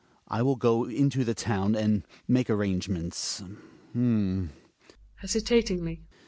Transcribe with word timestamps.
I 0.27 0.41
will 0.41 0.55
go 0.55 0.85
into 0.85 1.23
the 1.23 1.35
town 1.35 1.75
and 1.75 2.01
make 2.27 2.49
arrangements 2.49 3.39
H'm 3.93 4.49
{hesitatingly). 5.17 6.01